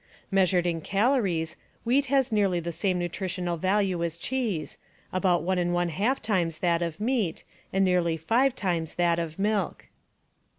[0.31, 4.79] Measured in calories, wheat has nearly the same nutritional value as cheese,
[5.13, 9.37] about one and one half times that of meat and nearly five times that of
[9.37, 9.89] milk.